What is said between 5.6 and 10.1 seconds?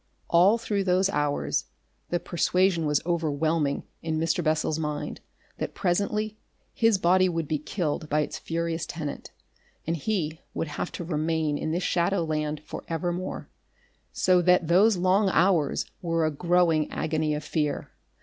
presently his body would be killed by its furious tenant, and